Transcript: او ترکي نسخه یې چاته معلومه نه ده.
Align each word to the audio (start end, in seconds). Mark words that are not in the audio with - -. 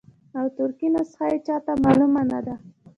او 0.37 0.45
ترکي 0.57 0.87
نسخه 0.95 1.25
یې 1.31 1.37
چاته 1.47 1.71
معلومه 1.83 2.21
نه 2.31 2.39
ده. 2.45 2.55